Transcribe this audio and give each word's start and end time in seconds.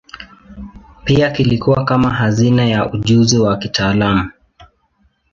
Pia 1.03 1.31
kilikuwa 1.31 1.85
kama 1.85 2.09
hazina 2.09 2.65
ya 2.67 2.91
ujuzi 2.91 3.37
wa 3.37 3.57
kitaalamu. 3.57 4.31